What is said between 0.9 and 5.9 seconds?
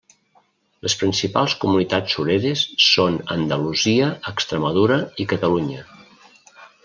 principals comunitats sureres són Andalusia, Extremadura i Catalunya.